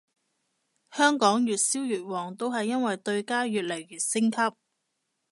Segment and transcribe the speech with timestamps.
[0.89, 4.55] 香港越燒越旺都係因為對家越嚟越升級